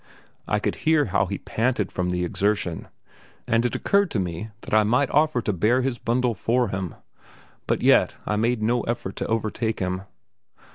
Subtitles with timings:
[0.47, 2.87] I could hear how he panted from the exertion,
[3.47, 6.95] and it occurred to me that I might offer to bear his bundle for him,
[7.67, 10.01] but yet I made no effort to overtake him.